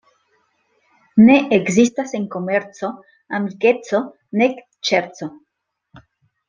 Ne 1.27 1.35
ekzistas 1.57 2.17
en 2.21 2.25
komerco 2.37 2.91
amikeco 3.41 4.03
nek 4.43 4.61
ŝerco. 4.93 5.33